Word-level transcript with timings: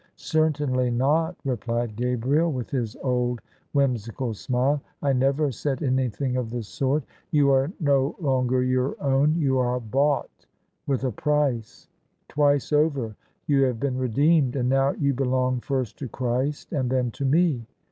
""Certainly 0.33 0.89
not," 0.89 1.35
replied 1.45 1.95
Gabriel, 1.95 2.51
with 2.51 2.71
his 2.71 2.95
old 3.03 3.39
whimsical 3.71 4.33
smile." 4.33 4.81
I 5.03 5.13
never 5.13 5.51
said 5.51 5.83
anything 5.83 6.37
of 6.37 6.49
the 6.49 6.63
sort. 6.63 7.03
You 7.29 7.51
are 7.51 7.71
no 7.79 8.15
longer 8.19 8.63
your 8.63 8.95
own— 8.99 9.35
^you 9.35 9.59
are 9.59 9.79
bought 9.79 10.47
with 10.87 11.03
a 11.03 11.11
price. 11.11 11.87
Twice 12.29 12.73
over 12.73 13.15
you 13.45 13.61
have 13.61 13.79
been 13.79 13.99
redeemed, 13.99 14.55
and 14.55 14.69
now 14.69 14.89
you 14.93 15.13
belong 15.13 15.59
first 15.59 15.99
to 15.99 16.07
Christ 16.07 16.73
and 16.73 16.89
then 16.89 17.11
to 17.11 17.23
me." 17.23 17.67